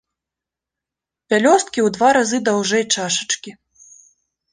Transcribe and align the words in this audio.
Пялёсткі 1.33 1.79
ў 1.83 1.87
два 1.97 2.09
разы 2.19 2.37
даўжэй 2.47 2.83
чашачкі. 2.95 3.51